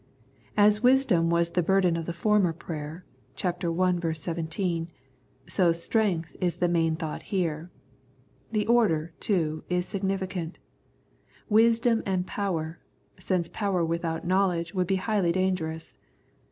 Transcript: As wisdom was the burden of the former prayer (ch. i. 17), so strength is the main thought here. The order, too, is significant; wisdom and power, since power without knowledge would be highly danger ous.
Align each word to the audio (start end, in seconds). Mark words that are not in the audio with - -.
As 0.57 0.81
wisdom 0.81 1.29
was 1.29 1.51
the 1.51 1.61
burden 1.61 1.95
of 1.95 2.07
the 2.07 2.11
former 2.11 2.53
prayer 2.53 3.05
(ch. 3.35 3.45
i. 3.45 4.13
17), 4.13 4.87
so 5.45 5.71
strength 5.71 6.35
is 6.41 6.57
the 6.57 6.67
main 6.67 6.95
thought 6.95 7.21
here. 7.21 7.69
The 8.51 8.65
order, 8.65 9.13
too, 9.19 9.63
is 9.69 9.85
significant; 9.85 10.57
wisdom 11.49 12.01
and 12.03 12.25
power, 12.25 12.79
since 13.19 13.47
power 13.47 13.85
without 13.85 14.25
knowledge 14.25 14.73
would 14.73 14.87
be 14.87 14.95
highly 14.95 15.31
danger 15.31 15.69
ous. 15.69 15.99